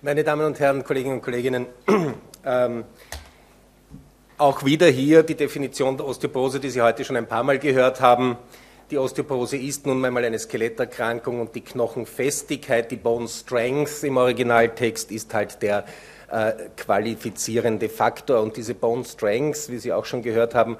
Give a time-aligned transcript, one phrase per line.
[0.00, 1.66] Meine Damen und Herren, Kolleginnen und Kolleginnen,
[2.46, 2.84] ähm,
[4.36, 8.00] auch wieder hier die Definition der Osteoporose, die Sie heute schon ein paar Mal gehört
[8.00, 8.38] haben.
[8.92, 15.10] Die Osteoporose ist nun einmal eine Skeletterkrankung und die Knochenfestigkeit, die Bone Strength im Originaltext
[15.10, 15.84] ist halt der
[16.30, 18.40] äh, qualifizierende Faktor.
[18.40, 20.76] Und diese Bone Strength, wie Sie auch schon gehört haben,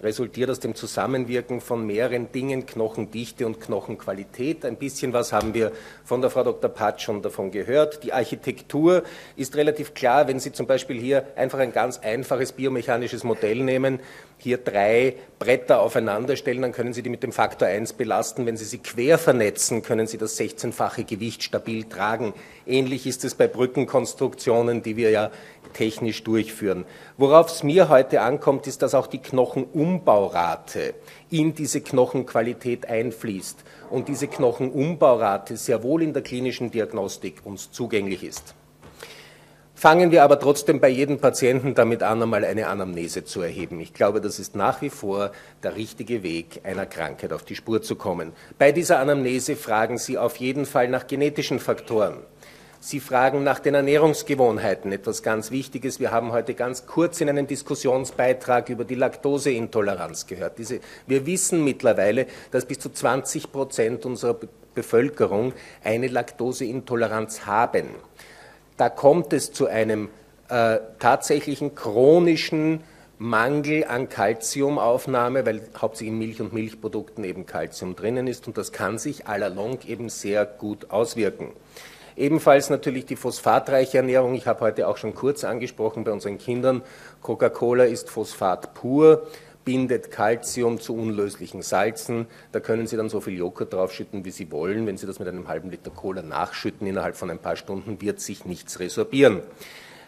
[0.00, 4.64] resultiert aus dem Zusammenwirken von mehreren Dingen, Knochendichte und Knochenqualität.
[4.64, 5.72] Ein bisschen was haben wir
[6.04, 6.70] von der Frau Dr.
[6.70, 8.02] Patsch schon davon gehört.
[8.02, 9.02] Die Architektur
[9.36, 14.00] ist relativ klar, wenn Sie zum Beispiel hier einfach ein ganz einfaches biomechanisches Modell nehmen,
[14.38, 18.44] hier drei Bretter aufeinander stellen, dann können Sie die mit dem Faktor 1 belasten.
[18.44, 22.34] Wenn Sie sie quer vernetzen, können Sie das 16-fache Gewicht stabil tragen.
[22.66, 25.30] Ähnlich ist es bei Brückenkonstruktionen, die wir ja
[25.72, 26.84] technisch durchführen.
[27.16, 29.18] Worauf es mir heute ankommt, ist, dass auch die
[29.82, 30.94] Knochenumbaurate
[31.30, 38.22] in diese Knochenqualität einfließt und diese Knochenumbaurate sehr wohl in der klinischen Diagnostik uns zugänglich
[38.22, 38.54] ist.
[39.74, 43.80] Fangen wir aber trotzdem bei jedem Patienten damit an, einmal eine Anamnese zu erheben.
[43.80, 45.32] Ich glaube, das ist nach wie vor
[45.64, 48.32] der richtige Weg, einer Krankheit auf die Spur zu kommen.
[48.58, 52.18] Bei dieser Anamnese fragen Sie auf jeden Fall nach genetischen Faktoren.
[52.84, 56.00] Sie fragen nach den Ernährungsgewohnheiten, etwas ganz Wichtiges.
[56.00, 60.58] Wir haben heute ganz kurz in einem Diskussionsbeitrag über die Laktoseintoleranz gehört.
[60.58, 64.36] Diese, wir wissen mittlerweile, dass bis zu 20 Prozent unserer
[64.74, 65.52] Bevölkerung
[65.84, 67.86] eine Laktoseintoleranz haben.
[68.76, 70.08] Da kommt es zu einem
[70.48, 72.80] äh, tatsächlichen chronischen
[73.16, 78.72] Mangel an Kalziumaufnahme, weil hauptsächlich in Milch und Milchprodukten eben Kalzium drinnen ist und das
[78.72, 81.52] kann sich à la longue eben sehr gut auswirken.
[82.16, 84.34] Ebenfalls natürlich die phosphatreiche Ernährung.
[84.34, 86.82] Ich habe heute auch schon kurz angesprochen bei unseren Kindern.
[87.22, 89.26] Coca-Cola ist Phosphat pur,
[89.64, 92.26] bindet Calcium zu unlöslichen Salzen.
[92.50, 94.86] Da können Sie dann so viel Joghurt draufschütten, wie Sie wollen.
[94.86, 98.20] Wenn Sie das mit einem halben Liter Cola nachschütten, innerhalb von ein paar Stunden wird
[98.20, 99.40] sich nichts resorbieren.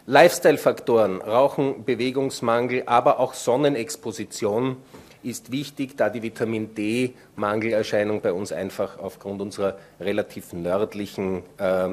[0.07, 4.77] Lifestyle-Faktoren, Rauchen, Bewegungsmangel, aber auch Sonnenexposition
[5.25, 11.89] ist wichtig, da die Vitamin D-Mangelerscheinung bei uns einfach aufgrund unserer relativ nördlichen äh,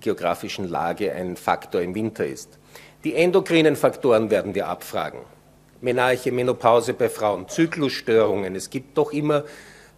[0.00, 2.58] geografischen Lage ein Faktor im Winter ist.
[3.04, 5.20] Die endokrinen Faktoren werden wir abfragen.
[5.80, 8.54] Menarche, Menopause bei Frauen, Zyklusstörungen.
[8.54, 9.44] Es gibt doch immer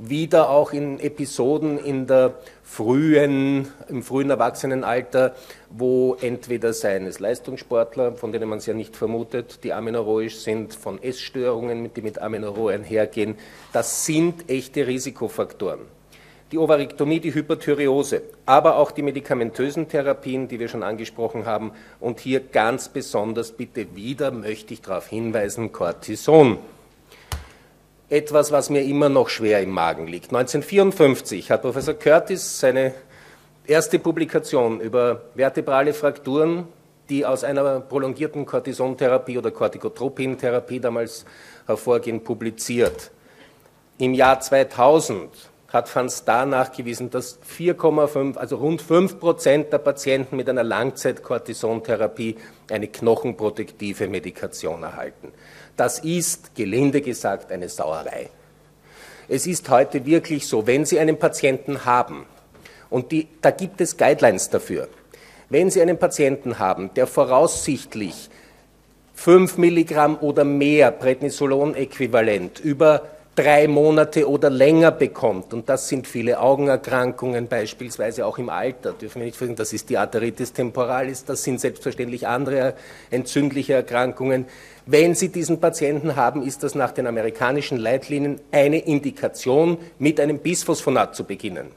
[0.09, 5.35] wieder auch in Episoden in der frühen, im frühen Erwachsenenalter,
[5.71, 10.75] wo entweder seien es Leistungssportler, von denen man es ja nicht vermutet, die amenorrhoisch sind,
[10.75, 13.37] von Essstörungen, die mit Amenorrhoe einhergehen,
[13.73, 15.81] das sind echte Risikofaktoren.
[16.51, 21.73] Die Ovarektomie, die Hyperthyreose, aber auch die medikamentösen Therapien, die wir schon angesprochen haben.
[21.99, 26.59] Und hier ganz besonders bitte wieder möchte ich darauf hinweisen, Cortison
[28.12, 30.27] etwas, was mir immer noch schwer im Magen liegt.
[30.27, 32.93] 1954 hat Professor Curtis seine
[33.67, 36.69] erste Publikation über vertebrale Frakturen,
[37.09, 41.25] die aus einer prolongierten Cortisontherapie oder Corticotropintherapie damals
[41.67, 43.11] hervorgehen, publiziert.
[43.97, 45.31] Im Jahr 2000
[45.72, 52.37] hat Van Staar nachgewiesen, dass 4,5, also rund 5 Prozent der Patienten mit einer Langzeit-Cortisontherapie
[52.71, 55.33] eine knochenprotektive Medikation erhalten.
[55.77, 58.28] Das ist, gelinde gesagt, eine Sauerei.
[59.28, 62.27] Es ist heute wirklich so, wenn Sie einen Patienten haben,
[62.91, 64.89] und die, da gibt es Guidelines dafür,
[65.49, 68.28] wenn Sie einen Patienten haben, der voraussichtlich
[69.15, 73.03] 5 Milligramm oder mehr Prednisolon-Äquivalent über
[73.34, 79.20] drei Monate oder länger bekommt, und das sind viele Augenerkrankungen, beispielsweise auch im Alter, dürfen
[79.20, 82.75] wir nicht vergessen, das ist die Arteritis temporalis, das sind selbstverständlich andere
[83.10, 84.47] entzündliche Erkrankungen.
[84.84, 90.38] Wenn Sie diesen Patienten haben, ist das nach den amerikanischen Leitlinien eine Indikation, mit einem
[90.38, 91.69] Bisphosphonat zu beginnen.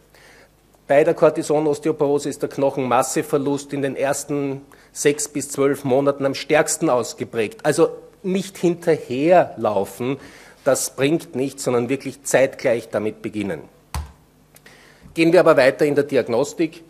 [0.88, 4.62] Bei der Cortisonosteoporose ist der Knochenmasseverlust in den ersten
[4.92, 7.66] sechs bis zwölf Monaten am stärksten ausgeprägt.
[7.66, 7.90] Also
[8.24, 10.18] nicht hinterherlaufen,
[10.66, 13.62] das bringt nichts, sondern wirklich zeitgleich damit beginnen.
[15.14, 16.84] Gehen wir aber weiter in der Diagnostik.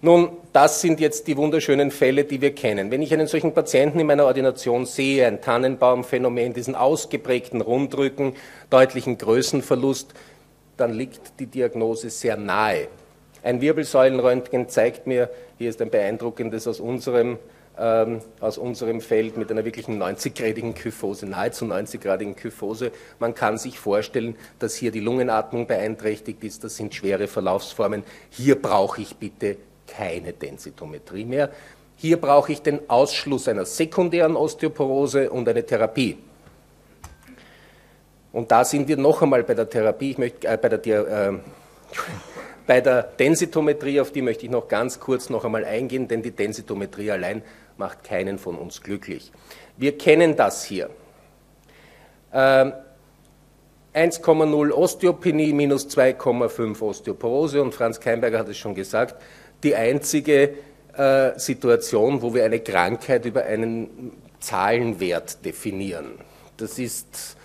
[0.00, 2.90] Nun, das sind jetzt die wunderschönen Fälle, die wir kennen.
[2.90, 8.34] Wenn ich einen solchen Patienten in meiner Ordination sehe, ein Tannenbaumphänomen, diesen ausgeprägten Rundrücken,
[8.70, 10.14] deutlichen Größenverlust,
[10.78, 12.88] dann liegt die Diagnose sehr nahe.
[13.42, 15.28] Ein Wirbelsäulenröntgen zeigt mir,
[15.58, 17.38] hier ist ein beeindruckendes aus unserem
[17.80, 22.92] ähm, aus unserem Feld mit einer wirklichen 90-gradigen Kyphose, nahezu 90-gradigen Kyphose.
[23.18, 26.62] Man kann sich vorstellen, dass hier die Lungenatmung beeinträchtigt ist.
[26.62, 28.04] Das sind schwere Verlaufsformen.
[28.28, 29.56] Hier brauche ich bitte
[29.86, 31.50] keine Densitometrie mehr.
[31.96, 36.18] Hier brauche ich den Ausschluss einer sekundären Osteoporose und eine Therapie.
[38.32, 41.32] Und da sind wir noch einmal bei der Therapie, ich möchte, äh, bei der, äh,
[42.70, 46.30] Bei der Densitometrie, auf die möchte ich noch ganz kurz noch einmal eingehen, denn die
[46.30, 47.42] Densitometrie allein
[47.78, 49.32] macht keinen von uns glücklich.
[49.76, 50.88] Wir kennen das hier.
[52.32, 52.72] Ähm,
[53.92, 59.20] 1,0 Osteopenie minus 2,5 Osteoporose und Franz Keimberger hat es schon gesagt,
[59.64, 60.54] die einzige
[60.96, 66.20] äh, Situation, wo wir eine Krankheit über einen Zahlenwert definieren.
[66.56, 67.36] Das ist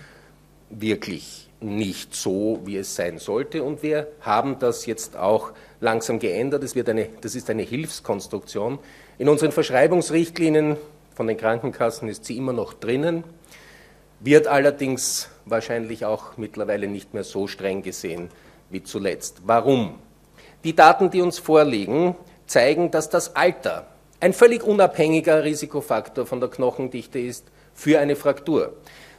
[0.70, 6.64] wirklich nicht so, wie es sein sollte und wir haben das jetzt auch langsam geändert.
[6.64, 8.80] Es wird eine, das ist eine Hilfskonstruktion.
[9.18, 10.78] In unseren Verschreibungsrichtlinien
[11.16, 13.24] von den Krankenkassen ist sie immer noch drinnen,
[14.20, 18.30] wird allerdings wahrscheinlich auch mittlerweile nicht mehr so streng gesehen
[18.70, 19.42] wie zuletzt.
[19.46, 19.96] Warum?
[20.64, 22.16] Die Daten, die uns vorliegen,
[22.48, 23.88] zeigen, dass das Alter
[24.20, 28.74] ein völlig unabhängiger Risikofaktor von der Knochendichte ist für eine Fraktur.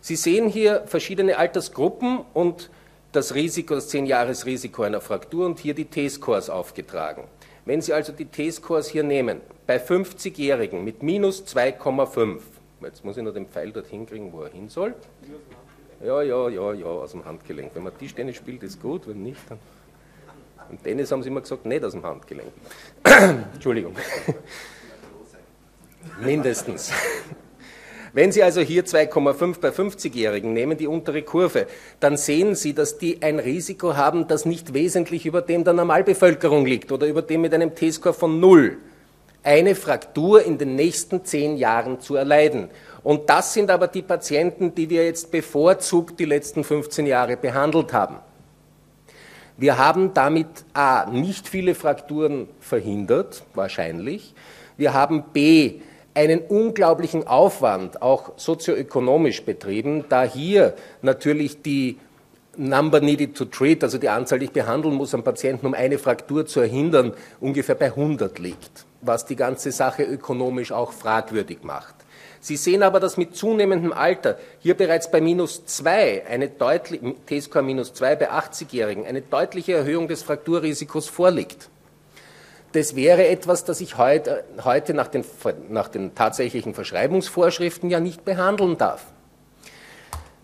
[0.07, 2.71] Sie sehen hier verschiedene Altersgruppen und
[3.11, 7.25] das Risiko, das 10-Jahres-Risiko einer Fraktur und hier die T-Scores aufgetragen.
[7.65, 12.39] Wenn Sie also die T-Scores hier nehmen, bei 50-Jährigen mit minus 2,5,
[12.83, 14.95] jetzt muss ich nur den Pfeil dorthin kriegen, wo er hin soll.
[16.05, 17.73] Ja, ja, ja, ja, aus dem Handgelenk.
[17.75, 19.59] Wenn man Tischtennis spielt, ist gut, wenn nicht, dann.
[20.71, 22.53] Im Tennis haben sie immer gesagt, nicht aus dem Handgelenk.
[23.55, 23.97] Entschuldigung.
[26.21, 26.93] Mindestens.
[28.17, 31.67] Wenn Sie also hier 2,5 bei 50-Jährigen nehmen, die untere Kurve,
[32.01, 36.65] dann sehen Sie, dass die ein Risiko haben, das nicht wesentlich über dem der Normalbevölkerung
[36.65, 38.79] liegt oder über dem mit einem T-Score von 0
[39.43, 42.71] eine Fraktur in den nächsten zehn Jahren zu erleiden.
[43.03, 47.93] Und das sind aber die Patienten, die wir jetzt bevorzugt die letzten 15 Jahre behandelt
[47.93, 48.17] haben.
[49.59, 54.33] Wir haben damit A, nicht viele Frakturen verhindert, wahrscheinlich.
[54.79, 55.81] Wir haben B,
[56.17, 61.99] einen unglaublichen Aufwand, auch sozioökonomisch betrieben, da hier natürlich die
[62.57, 65.99] Number needed to treat, also die Anzahl, die ich behandeln muss am Patienten, um eine
[65.99, 71.95] Fraktur zu erhindern, ungefähr bei 100 liegt, was die ganze Sache ökonomisch auch fragwürdig macht.
[72.41, 77.63] Sie sehen aber, dass mit zunehmendem Alter hier bereits bei minus 2, eine deutliche, T-Score
[77.63, 81.69] minus 2 bei 80-Jährigen, eine deutliche Erhöhung des Frakturrisikos vorliegt.
[82.77, 85.25] Das wäre etwas, das ich heute, heute nach, den,
[85.71, 89.07] nach den tatsächlichen Verschreibungsvorschriften ja nicht behandeln darf.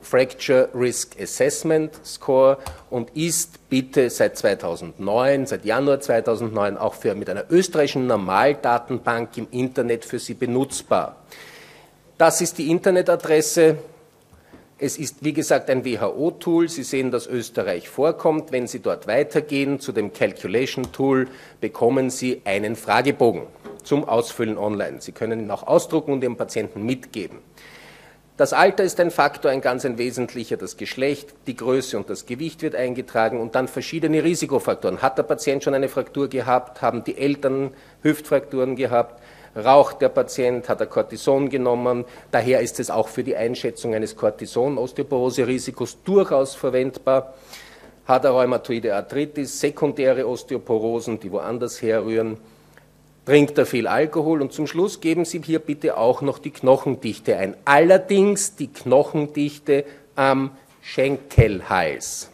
[0.00, 2.58] Fracture Risk Assessment Score
[2.90, 9.46] und ist bitte seit 2009, seit Januar 2009 auch für, mit einer österreichischen Normaldatenbank im
[9.52, 11.18] Internet für Sie benutzbar.
[12.18, 13.78] Das ist die Internetadresse.
[14.76, 16.68] Es ist, wie gesagt, ein WHO-Tool.
[16.68, 18.50] Sie sehen, dass Österreich vorkommt.
[18.50, 21.28] Wenn Sie dort weitergehen zu dem Calculation-Tool,
[21.60, 23.42] bekommen Sie einen Fragebogen
[23.84, 25.00] zum Ausfüllen online.
[25.00, 27.38] Sie können ihn auch ausdrucken und Ihrem Patienten mitgeben.
[28.38, 32.24] Das Alter ist ein Faktor, ein ganz ein wesentlicher, das Geschlecht, die Größe und das
[32.24, 35.02] Gewicht wird eingetragen und dann verschiedene Risikofaktoren.
[35.02, 36.80] Hat der Patient schon eine Fraktur gehabt?
[36.80, 39.22] Haben die Eltern Hüftfrakturen gehabt?
[39.54, 42.06] Raucht der Patient, hat er Cortison genommen.
[42.30, 47.34] Daher ist es auch für die Einschätzung eines Cortison-Osteoporose-Risikos durchaus verwendbar.
[48.06, 52.38] Hat er rheumatoide Arthritis, sekundäre Osteoporosen, die woanders herrühren.
[53.24, 57.36] Trinkt er viel Alkohol und zum Schluss geben Sie hier bitte auch noch die Knochendichte
[57.36, 57.56] ein.
[57.64, 59.84] Allerdings die Knochendichte
[60.16, 60.50] am
[60.80, 62.30] Schenkelhals.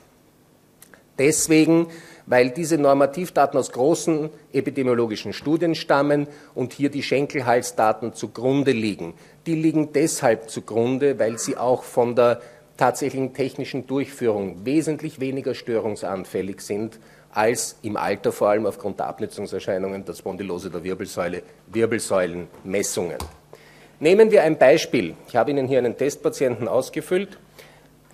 [1.18, 1.88] Deswegen
[2.28, 9.14] weil diese Normativdaten aus großen epidemiologischen Studien stammen und hier die Schenkelhalsdaten zugrunde liegen.
[9.47, 12.40] Die liegen deshalb zugrunde, weil sie auch von der
[12.76, 17.00] tatsächlichen technischen Durchführung wesentlich weniger störungsanfällig sind
[17.33, 23.19] als im Alter vor allem aufgrund der Abnützungserscheinungen der Spondylose der Wirbelsäule, Wirbelsäulenmessungen.
[24.01, 25.15] Nehmen wir ein Beispiel.
[25.29, 27.39] Ich habe Ihnen hier einen Testpatienten ausgefüllt.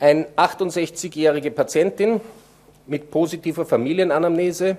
[0.01, 2.21] Eine 68-jährige Patientin,
[2.87, 4.77] mit positiver Familienanamnese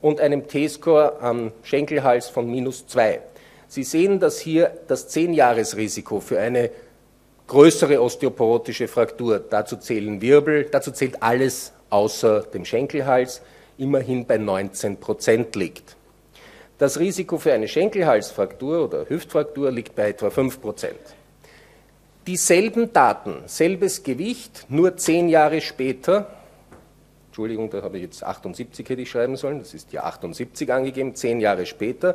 [0.00, 3.20] und einem T-Score am Schenkelhals von minus 2.
[3.68, 6.70] Sie sehen, dass hier das 10-Jahres-Risiko für eine
[7.46, 13.42] größere osteoporotische Fraktur, dazu zählen Wirbel, dazu zählt alles außer dem Schenkelhals,
[13.78, 15.96] immerhin bei 19 Prozent liegt.
[16.78, 20.98] Das Risiko für eine Schenkelhalsfraktur oder Hüftfraktur liegt bei etwa 5 Prozent.
[22.26, 26.28] Dieselben Daten, selbes Gewicht, nur zehn Jahre später
[27.32, 31.14] Entschuldigung, da habe ich jetzt 78 hätte ich schreiben sollen, das ist ja 78 angegeben,
[31.14, 32.14] zehn Jahre später.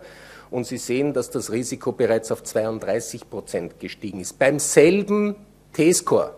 [0.52, 4.38] und Sie sehen, dass das Risiko bereits auf 32 Prozent gestiegen ist.
[4.38, 5.36] Beim selben
[5.74, 6.36] T-Score.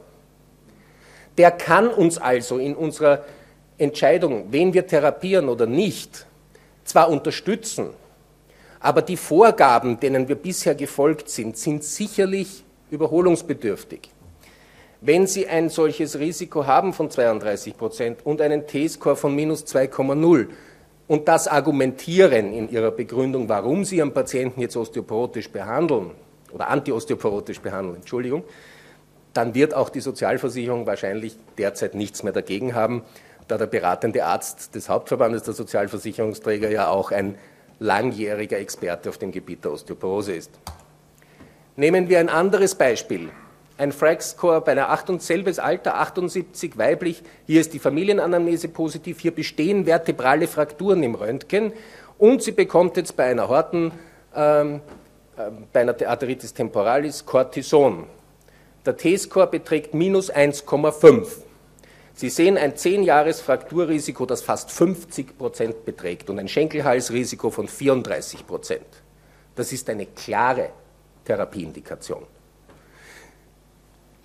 [1.39, 3.23] Der kann uns also in unserer
[3.77, 6.27] Entscheidung, wen wir therapieren oder nicht,
[6.83, 7.91] zwar unterstützen,
[8.81, 14.09] aber die Vorgaben, denen wir bisher gefolgt sind, sind sicherlich überholungsbedürftig.
[14.99, 20.47] Wenn Sie ein solches Risiko haben von 32 Prozent und einen T-Score von minus 2,0
[21.07, 26.11] und das argumentieren in Ihrer Begründung, warum Sie einen Patienten jetzt osteoporotisch behandeln
[26.51, 28.43] oder antiosteoporotisch behandeln, Entschuldigung,
[29.39, 33.03] dann wird auch die Sozialversicherung wahrscheinlich derzeit nichts mehr dagegen haben,
[33.47, 37.35] da der beratende Arzt des Hauptverbandes der Sozialversicherungsträger ja auch ein
[37.79, 40.51] langjähriger Experte auf dem Gebiet der Osteoporose ist.
[41.77, 43.29] Nehmen wir ein anderes Beispiel
[43.77, 47.23] ein Frax-Score bei einer 8 und selbes Alter, 78 weiblich.
[47.47, 49.21] Hier ist die Familienanamnese positiv.
[49.21, 51.71] Hier bestehen vertebrale Frakturen im Röntgen.
[52.17, 53.93] Und sie bekommt jetzt bei einer Horten,
[54.35, 54.81] ähm,
[55.37, 58.05] äh, bei einer Arteritis temporalis Cortison.
[58.85, 61.27] Der T-Score beträgt minus 1,5.
[62.13, 68.85] Sie sehen ein 10-Jahres-Frakturrisiko, das fast 50 Prozent beträgt und ein Schenkelhalsrisiko von 34 Prozent.
[69.55, 70.69] Das ist eine klare
[71.25, 72.23] Therapieindikation.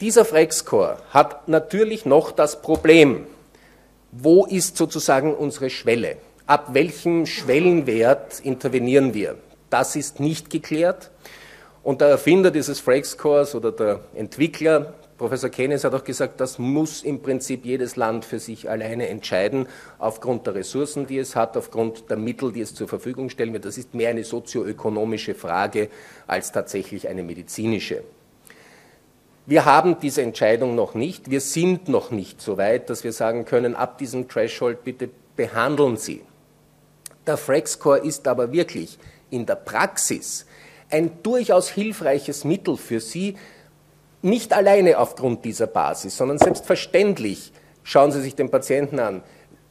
[0.00, 3.26] Dieser Frex-Score hat natürlich noch das Problem,
[4.10, 6.16] wo ist sozusagen unsere Schwelle?
[6.46, 9.38] Ab welchem Schwellenwert intervenieren wir?
[9.70, 11.10] Das ist nicht geklärt.
[11.84, 17.02] Und der Erfinder dieses Frex-Scores oder der Entwickler, Professor Keynes, hat auch gesagt, das muss
[17.02, 22.08] im Prinzip jedes Land für sich alleine entscheiden, aufgrund der Ressourcen, die es hat, aufgrund
[22.08, 23.66] der Mittel, die es zur Verfügung stellen wird.
[23.66, 25.90] Das ist mehr eine sozioökonomische Frage
[26.26, 28.02] als tatsächlich eine medizinische.
[29.44, 31.30] Wir haben diese Entscheidung noch nicht.
[31.30, 35.98] Wir sind noch nicht so weit, dass wir sagen können, ab diesem Threshold bitte behandeln
[35.98, 36.22] Sie.
[37.26, 38.98] Der Frax-Score ist aber wirklich
[39.28, 40.46] in der Praxis
[40.94, 43.34] ein durchaus hilfreiches Mittel für Sie,
[44.22, 49.22] nicht alleine aufgrund dieser Basis, sondern selbstverständlich schauen Sie sich den Patienten an.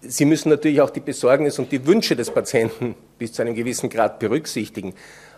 [0.01, 3.89] Sie müssen natürlich auch die Besorgnis und die Wünsche des Patienten bis zu einem gewissen
[3.89, 4.93] Grad berücksichtigen.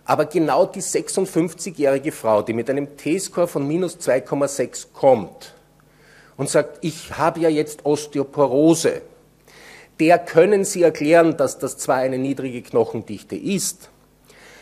[0.06, 5.54] Aber genau die 56-jährige Frau, die mit einem T-Score von minus 2,6 kommt
[6.36, 9.04] und sagt, ich habe ja jetzt Osteoporose,
[10.00, 13.90] der können Sie erklären, dass das zwar eine niedrige Knochendichte ist,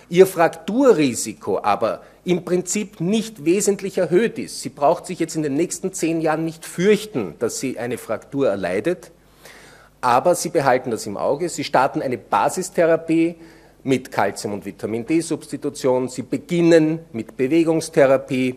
[0.10, 4.62] Ihr Frakturrisiko aber im Prinzip nicht wesentlich erhöht ist.
[4.62, 8.50] Sie braucht sich jetzt in den nächsten zehn Jahren nicht fürchten, dass sie eine Fraktur
[8.50, 9.12] erleidet,
[10.02, 11.48] aber Sie behalten das im Auge.
[11.48, 13.36] Sie starten eine Basistherapie,
[13.84, 16.08] mit Calcium- und Vitamin D-Substitution.
[16.08, 18.56] Sie beginnen mit Bewegungstherapie,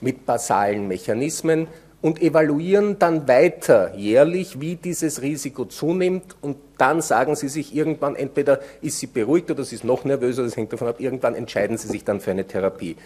[0.00, 1.68] mit basalen Mechanismen
[2.02, 8.16] und evaluieren dann weiter jährlich, wie dieses Risiko zunimmt und dann sagen Sie sich irgendwann,
[8.16, 11.78] entweder ist sie beruhigt oder sie ist noch nervöser, das hängt davon ab, irgendwann entscheiden
[11.78, 12.96] Sie sich dann für eine Therapie.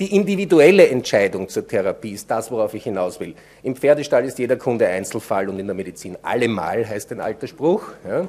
[0.00, 3.34] Die individuelle Entscheidung zur Therapie ist das, worauf ich hinaus will.
[3.62, 7.82] Im Pferdestall ist jeder Kunde Einzelfall und in der Medizin allemal, heißt ein alter Spruch.
[8.08, 8.26] Ja.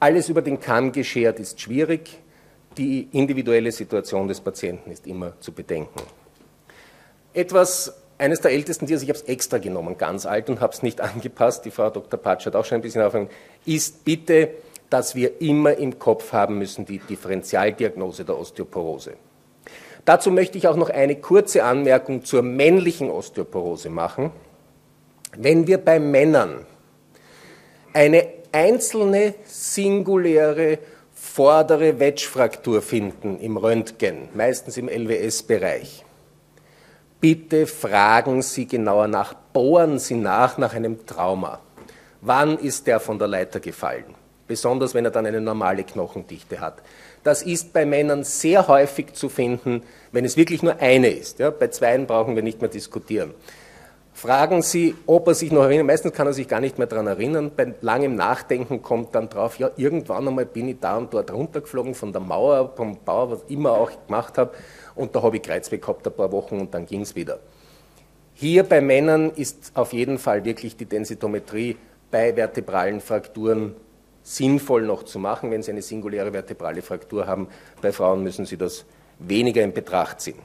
[0.00, 2.18] Alles über den Kamm geschert ist schwierig.
[2.78, 6.00] Die individuelle Situation des Patienten ist immer zu bedenken.
[7.34, 10.82] Etwas, eines der ältesten Tiere, ich habe es extra genommen, ganz alt und habe es
[10.82, 12.18] nicht angepasst, die Frau Dr.
[12.18, 13.30] Patsch hat auch schon ein bisschen aufgehört,
[13.66, 14.50] ist bitte,
[14.88, 19.14] dass wir immer im Kopf haben müssen die Differentialdiagnose der Osteoporose.
[20.04, 24.30] Dazu möchte ich auch noch eine kurze Anmerkung zur männlichen Osteoporose machen.
[25.36, 26.66] Wenn wir bei Männern
[27.92, 30.78] eine einzelne singuläre
[31.14, 36.04] vordere Wedge-Fraktur finden im Röntgen, meistens im LWS-Bereich.
[37.22, 41.60] Bitte fragen Sie genauer nach, bohren Sie nach nach einem Trauma.
[42.20, 44.16] Wann ist der von der Leiter gefallen?
[44.48, 46.82] Besonders wenn er dann eine normale Knochendichte hat.
[47.22, 51.38] Das ist bei Männern sehr häufig zu finden, wenn es wirklich nur eine ist.
[51.38, 53.32] Ja, bei zweien brauchen wir nicht mehr diskutieren.
[54.14, 55.86] Fragen Sie, ob er sich noch erinnert.
[55.86, 57.52] Meistens kann er sich gar nicht mehr daran erinnern.
[57.56, 61.94] Bei langem Nachdenken kommt dann drauf, ja, irgendwann einmal bin ich da und dort runtergeflogen
[61.94, 64.50] von der Mauer, vom Bauer, was immer auch gemacht habe.
[64.94, 67.38] Und da habe ich Kreuzweh gehabt ein paar Wochen und dann ging es wieder.
[68.34, 71.76] Hier bei Männern ist auf jeden Fall wirklich die Densitometrie
[72.10, 73.74] bei vertebralen Frakturen
[74.22, 77.48] sinnvoll noch zu machen, wenn Sie eine singuläre vertebrale Fraktur haben.
[77.80, 78.84] Bei Frauen müssen Sie das
[79.18, 80.38] weniger in Betracht ziehen.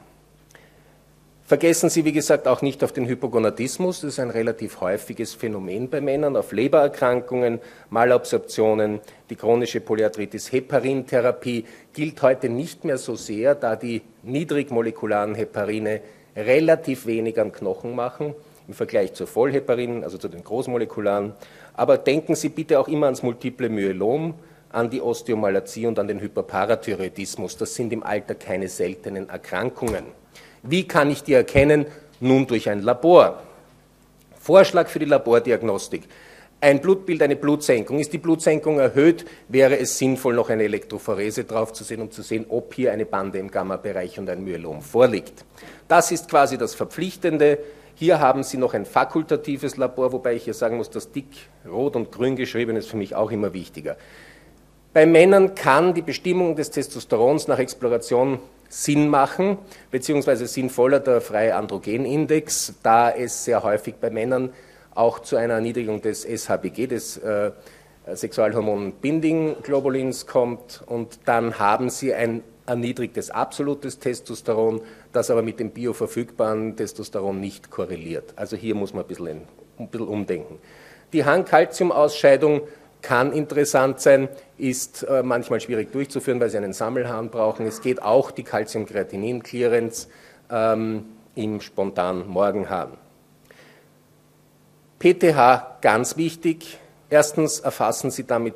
[1.48, 4.02] Vergessen Sie, wie gesagt, auch nicht auf den Hypogonadismus.
[4.02, 9.00] Das ist ein relativ häufiges Phänomen bei Männern, auf Lebererkrankungen, Malabsorptionen,
[9.30, 10.52] die chronische Polyarthritis.
[10.52, 11.64] Heparintherapie
[11.94, 16.02] gilt heute nicht mehr so sehr, da die niedrigmolekularen Heparine
[16.36, 18.34] relativ wenig am Knochen machen
[18.66, 21.32] im Vergleich zur Vollheparin, also zu den großmolekularen.
[21.72, 24.34] Aber denken Sie bitte auch immer ans multiple Myelom.
[24.70, 27.56] an die Osteomalazie und an den Hyperparathyroidismus.
[27.56, 30.04] Das sind im Alter keine seltenen Erkrankungen.
[30.62, 31.86] Wie kann ich die erkennen?
[32.20, 33.42] Nun durch ein Labor.
[34.40, 36.02] Vorschlag für die Labordiagnostik.
[36.60, 38.00] Ein Blutbild, eine Blutsenkung.
[38.00, 42.74] Ist die Blutsenkung erhöht, wäre es sinnvoll, noch eine Elektrophorese draufzusehen, um zu sehen, ob
[42.74, 45.44] hier eine Bande im Gamma-Bereich und ein Myelom vorliegt.
[45.86, 47.58] Das ist quasi das Verpflichtende.
[47.94, 51.26] Hier haben Sie noch ein fakultatives Labor, wobei ich hier sagen muss, das dick
[51.68, 53.96] rot und grün geschrieben ist für mich auch immer wichtiger.
[54.92, 59.58] Bei Männern kann die Bestimmung des Testosterons nach Exploration Sinn machen,
[59.90, 64.52] beziehungsweise sinnvoller der freie Androgenindex, da es sehr häufig bei Männern
[64.94, 67.52] auch zu einer Erniedrigung des SHBG, des äh,
[68.12, 74.82] Sexualhormon Binding Globulins kommt und dann haben sie ein erniedrigtes absolutes Testosteron,
[75.12, 78.34] das aber mit dem bioverfügbaren Testosteron nicht korreliert.
[78.36, 79.42] Also hier muss man ein bisschen,
[79.78, 80.58] ein bisschen umdenken.
[81.12, 82.62] Die Harnkalziumausscheidung
[83.02, 87.66] kann interessant sein, ist äh, manchmal schwierig durchzuführen, weil Sie einen Sammelhahn brauchen.
[87.66, 90.08] Es geht auch die Calcium-Kreatinin-Clearance
[90.50, 92.92] ähm, im spontanen Morgenhahn.
[94.98, 96.78] PTH ganz wichtig.
[97.08, 98.54] Erstens erfassen Sie damit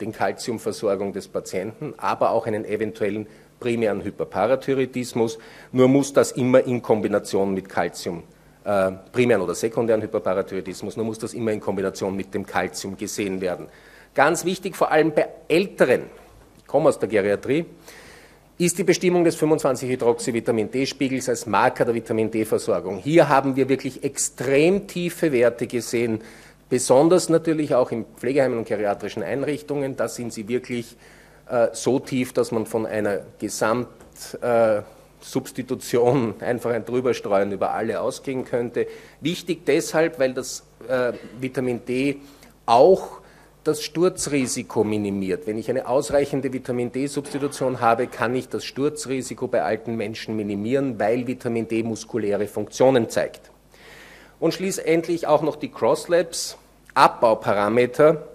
[0.00, 3.26] den Kalziumversorgung des Patienten, aber auch einen eventuellen
[3.60, 5.38] primären Hyperparathyroidismus.
[5.72, 8.22] Nur muss das immer in Kombination mit Kalzium
[8.64, 13.40] äh, primären oder sekundären Hyperparathyroidismus, nur muss das immer in Kombination mit dem Kalzium gesehen
[13.40, 13.66] werden.
[14.14, 16.02] Ganz wichtig, vor allem bei Älteren,
[16.58, 17.64] ich komme aus der Geriatrie,
[18.58, 22.98] ist die Bestimmung des 25-Hydroxy-Vitamin-D-Spiegels als Marker der Vitamin-D-Versorgung.
[22.98, 26.20] Hier haben wir wirklich extrem tiefe Werte gesehen,
[26.68, 29.96] besonders natürlich auch in Pflegeheimen und geriatrischen Einrichtungen.
[29.96, 30.96] Da sind sie wirklich
[31.48, 33.88] äh, so tief, dass man von einer Gesamt-
[34.40, 34.82] äh,
[35.24, 38.86] Substitution, einfach ein Drüberstreuen über alle ausgehen könnte.
[39.20, 42.16] Wichtig deshalb, weil das äh, Vitamin D
[42.66, 43.22] auch
[43.64, 45.46] das Sturzrisiko minimiert.
[45.46, 50.98] Wenn ich eine ausreichende Vitamin D-Substitution habe, kann ich das Sturzrisiko bei alten Menschen minimieren,
[50.98, 53.50] weil Vitamin D muskuläre Funktionen zeigt.
[54.40, 56.56] Und schließlich auch noch die Crosslabs,
[56.94, 58.26] Abbauparameter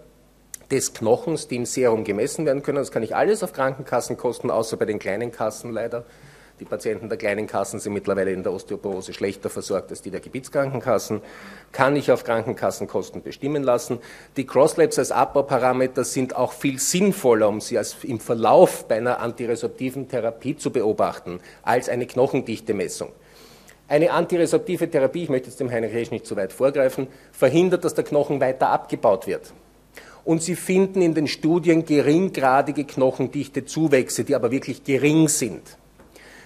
[0.71, 2.78] des Knochens, die im Serum gemessen werden können.
[2.78, 6.06] Das kann ich alles auf Krankenkassenkosten, außer bei den kleinen Kassen leider
[6.60, 10.22] die Patienten der kleinen Kassen sind mittlerweile in der Osteoporose schlechter versorgt als die der
[10.22, 11.22] Gebietskrankenkassen.
[11.72, 14.00] Kann ich auf Krankenkassenkosten bestimmen lassen.
[14.38, 19.20] Die Crosslabs als Abbauparameter sind auch viel sinnvoller, um sie als im Verlauf bei einer
[19.20, 23.12] antiresorptiven Therapie zu beobachten, als eine Knochendichte-Messung.
[23.88, 27.93] Eine antiresorptive Therapie, ich möchte jetzt dem Heinrich Resch nicht zu weit vorgreifen, verhindert, dass
[27.93, 29.54] der Knochen weiter abgebaut wird.
[30.26, 35.78] Und Sie finden in den Studien geringgradige Knochendichte-Zuwächse, die aber wirklich gering sind.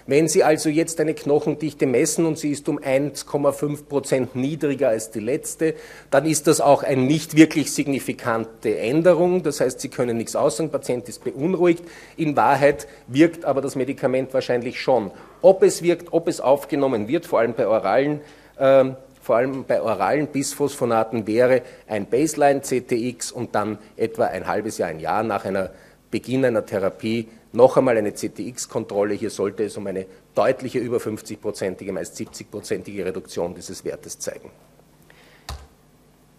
[0.07, 5.11] Wenn Sie also jetzt eine Knochendichte messen und sie ist um 1,5 Prozent niedriger als
[5.11, 5.75] die letzte,
[6.09, 9.43] dann ist das auch eine nicht wirklich signifikante Änderung.
[9.43, 11.83] Das heißt, Sie können nichts aussagen, der Patient ist beunruhigt.
[12.17, 15.11] In Wahrheit wirkt aber das Medikament wahrscheinlich schon.
[15.41, 18.21] Ob es wirkt, ob es aufgenommen wird, vor allem bei oralen
[18.57, 18.85] äh,
[19.21, 24.99] vor allem bei oralen Bisphosphonaten wäre ein Baseline-CTX und dann etwa ein halbes Jahr, ein
[24.99, 25.69] Jahr nach einer
[26.09, 29.13] Beginn einer Therapie noch einmal eine CTX-Kontrolle.
[29.13, 34.49] Hier sollte es um eine deutliche über 50-prozentige, meist 70-prozentige Reduktion dieses Wertes zeigen.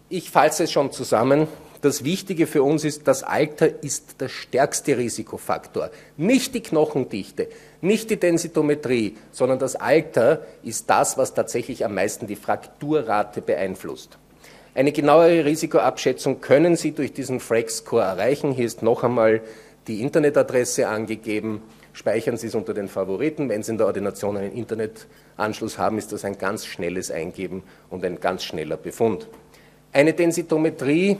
[0.09, 1.47] Ich fasse es schon zusammen.
[1.81, 5.89] Das Wichtige für uns ist, das Alter ist der stärkste Risikofaktor.
[6.15, 7.49] Nicht die Knochendichte,
[7.81, 14.17] nicht die Densitometrie, sondern das Alter ist das, was tatsächlich am meisten die Frakturrate beeinflusst.
[14.75, 18.53] Eine genauere Risikoabschätzung können Sie durch diesen Frex-Score erreichen.
[18.53, 19.41] Hier ist noch einmal
[19.87, 21.61] die Internetadresse angegeben.
[21.93, 23.49] Speichern Sie es unter den Favoriten.
[23.49, 28.03] Wenn Sie in der Ordination einen Internetanschluss haben, ist das ein ganz schnelles Eingeben und
[28.03, 29.27] ein ganz schneller Befund.
[29.91, 31.17] Eine Densitometrie,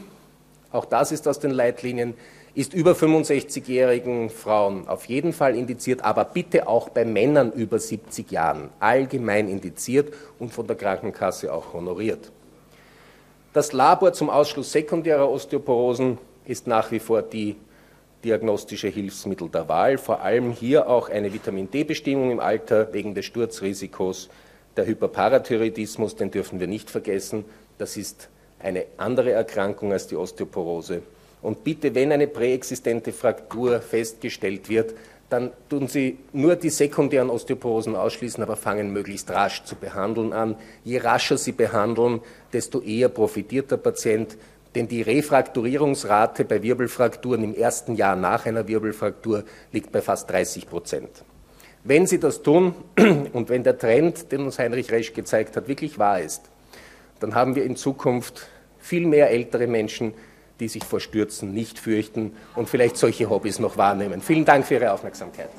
[0.72, 2.16] auch das ist aus den Leitlinien,
[2.56, 8.32] ist über 65-jährigen Frauen auf jeden Fall indiziert, aber bitte auch bei Männern über 70
[8.32, 12.32] Jahren allgemein indiziert und von der Krankenkasse auch honoriert.
[13.54, 17.56] Das Labor zum Ausschluss sekundärer Osteoporosen ist nach wie vor die
[18.24, 23.26] diagnostische Hilfsmittel der Wahl, vor allem hier auch eine Vitamin D-Bestimmung im Alter wegen des
[23.26, 24.30] Sturzrisikos.
[24.76, 27.46] Der Hyperparathyroidismus, den dürfen wir nicht vergessen,
[27.78, 31.02] das ist eine andere Erkrankung als die Osteoporose.
[31.42, 34.94] Und bitte, wenn eine präexistente Fraktur festgestellt wird,
[35.30, 40.56] dann tun Sie nur die sekundären Osteoporosen ausschließen, aber fangen möglichst rasch zu behandeln an.
[40.84, 42.22] Je rascher Sie behandeln,
[42.54, 44.38] desto eher profitiert der Patient,
[44.76, 50.70] denn die Refrakturierungsrate bei Wirbelfrakturen im ersten Jahr nach einer Wirbelfraktur liegt bei fast 30
[50.70, 51.24] Prozent.
[51.84, 52.74] Wenn Sie das tun
[53.34, 56.44] und wenn der Trend, den uns Heinrich Resch gezeigt hat, wirklich wahr ist,
[57.20, 58.48] dann haben wir in Zukunft
[58.80, 60.14] viel mehr ältere Menschen,
[60.60, 64.22] die sich vor Stürzen nicht fürchten und vielleicht solche Hobbys noch wahrnehmen.
[64.22, 65.50] Vielen Dank für Ihre Aufmerksamkeit.